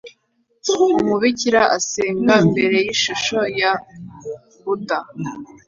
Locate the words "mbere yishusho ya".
2.49-3.71